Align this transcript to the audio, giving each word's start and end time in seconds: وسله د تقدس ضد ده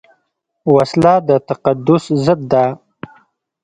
وسله 0.75 1.13
د 1.27 1.29
تقدس 1.47 2.03
ضد 2.25 2.41
ده 2.51 2.65